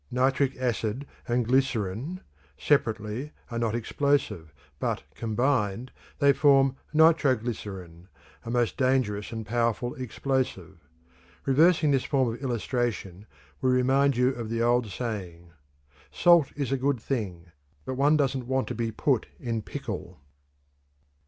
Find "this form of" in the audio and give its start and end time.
11.91-12.41